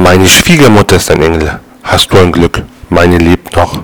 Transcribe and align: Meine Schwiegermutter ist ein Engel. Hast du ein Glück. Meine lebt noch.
Meine 0.00 0.28
Schwiegermutter 0.28 0.94
ist 0.94 1.10
ein 1.10 1.20
Engel. 1.20 1.58
Hast 1.82 2.12
du 2.12 2.18
ein 2.18 2.30
Glück. 2.30 2.62
Meine 2.88 3.18
lebt 3.18 3.56
noch. 3.56 3.82